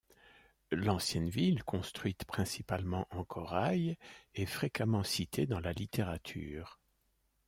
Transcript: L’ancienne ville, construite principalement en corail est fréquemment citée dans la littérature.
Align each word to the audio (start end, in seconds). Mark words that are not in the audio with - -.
L’ancienne 0.71 1.29
ville, 1.29 1.63
construite 1.63 2.25
principalement 2.25 3.05
en 3.11 3.23
corail 3.23 3.99
est 4.33 4.47
fréquemment 4.47 5.03
citée 5.03 5.45
dans 5.45 5.59
la 5.59 5.73
littérature. 5.73 6.79